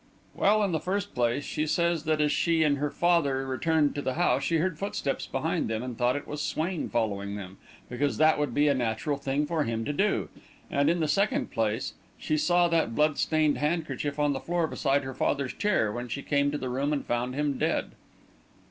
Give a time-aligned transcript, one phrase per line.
[0.33, 4.01] "Well, in the first place, she says that as she and her father returned to
[4.01, 8.17] the house, she heard footsteps behind them and thought it was Swain following them, because
[8.17, 10.29] that would be a natural thing for him to do;
[10.71, 15.03] and, in the second place, she saw that blood stained handkerchief on the floor beside
[15.03, 17.91] her father's chair when she came into the room and found him dead."